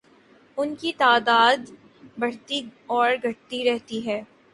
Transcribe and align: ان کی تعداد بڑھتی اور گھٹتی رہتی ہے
ان 0.57 0.73
کی 0.75 0.91
تعداد 0.97 1.69
بڑھتی 2.17 2.61
اور 2.87 3.11
گھٹتی 3.23 3.63
رہتی 3.65 4.05
ہے 4.07 4.21